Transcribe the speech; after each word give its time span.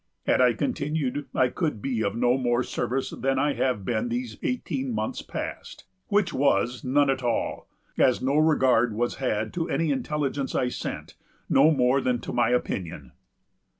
Had 0.25 0.41
I 0.41 0.53
continued, 0.53 1.27
I 1.35 1.49
could 1.49 1.79
be 1.79 2.03
of 2.03 2.15
no 2.15 2.35
more 2.35 2.63
service 2.63 3.11
than 3.11 3.37
I 3.37 3.53
have 3.53 3.85
been 3.85 4.09
these 4.09 4.35
eighteen 4.41 4.95
months 4.95 5.21
past; 5.21 5.83
which 6.07 6.33
was 6.33 6.83
none 6.83 7.11
at 7.11 7.21
all, 7.21 7.69
as 7.99 8.19
no 8.19 8.37
regard 8.37 8.95
was 8.95 9.17
had 9.17 9.53
to 9.53 9.69
any 9.69 9.91
intelligence 9.91 10.55
I 10.55 10.69
sent, 10.69 11.13
no 11.51 11.69
more 11.69 12.01
than 12.01 12.19
to 12.21 12.33
my 12.33 12.49
opinion." 12.49 13.11